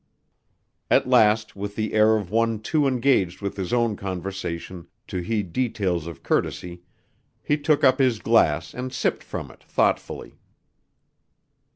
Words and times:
At 0.89 1.07
last 1.07 1.55
with 1.55 1.75
the 1.75 1.93
air 1.93 2.17
of 2.17 2.31
one 2.31 2.59
too 2.59 2.87
engaged 2.87 3.39
with 3.39 3.55
his 3.55 3.71
own 3.71 3.95
conversation 3.95 4.87
to 5.05 5.19
heed 5.19 5.53
details 5.53 6.07
of 6.07 6.23
courtesy 6.23 6.81
he 7.43 7.55
took 7.55 7.83
up 7.83 7.99
his 7.99 8.17
glass 8.17 8.73
and 8.73 8.91
sipped 8.91 9.23
from 9.23 9.51
it 9.51 9.63
thoughtfully. 9.63 10.39